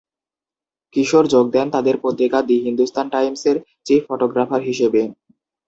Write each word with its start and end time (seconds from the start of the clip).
কিশোর 0.95 1.25
যোগ 1.33 1.45
দেন 1.55 1.67
তাদের 1.75 1.95
পত্রিকা 2.03 2.39
দি 2.41 2.55
হিন্দুস্তান 2.65 3.05
টাইমসের 3.13 3.55
চিফ 3.85 4.01
ফটোগ্রাফার 4.09 4.61
হিসেবে। 4.69 5.01